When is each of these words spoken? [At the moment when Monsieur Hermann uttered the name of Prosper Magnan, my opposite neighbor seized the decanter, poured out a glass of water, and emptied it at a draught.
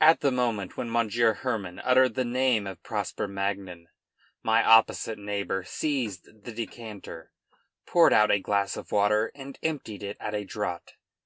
[At 0.00 0.20
the 0.20 0.30
moment 0.32 0.78
when 0.78 0.90
Monsieur 0.90 1.34
Hermann 1.34 1.78
uttered 1.80 2.14
the 2.14 2.24
name 2.24 2.66
of 2.66 2.82
Prosper 2.82 3.28
Magnan, 3.28 3.88
my 4.42 4.64
opposite 4.66 5.18
neighbor 5.18 5.62
seized 5.62 6.42
the 6.44 6.52
decanter, 6.54 7.32
poured 7.84 8.14
out 8.14 8.30
a 8.30 8.38
glass 8.40 8.78
of 8.78 8.92
water, 8.92 9.30
and 9.34 9.58
emptied 9.62 10.02
it 10.02 10.16
at 10.20 10.34
a 10.34 10.46
draught. 10.46 10.94